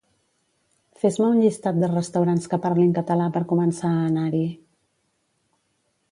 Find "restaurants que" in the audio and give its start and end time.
1.91-2.59